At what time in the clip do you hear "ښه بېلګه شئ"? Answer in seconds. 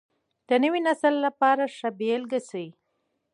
1.75-2.67